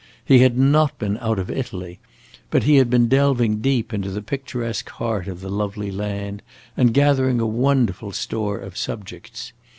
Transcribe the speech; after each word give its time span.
He 0.25 0.39
had 0.39 0.57
not 0.57 0.97
been 0.97 1.19
out 1.19 1.37
of 1.37 1.51
Italy, 1.51 1.99
but 2.49 2.63
he 2.63 2.77
had 2.77 2.89
been 2.89 3.07
delving 3.07 3.57
deep 3.57 3.93
into 3.93 4.09
the 4.09 4.23
picturesque 4.23 4.89
heart 4.89 5.27
of 5.27 5.41
the 5.41 5.49
lovely 5.51 5.91
land, 5.91 6.41
and 6.75 6.91
gathering 6.91 7.39
a 7.39 7.45
wonderful 7.45 8.11
store 8.11 8.57
of 8.57 8.75
subjects. 8.75 9.53